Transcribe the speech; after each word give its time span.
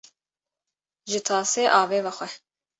Ji 1.09 1.19
tasê 1.27 1.63
avê 1.81 1.99
vexwe 2.05 2.27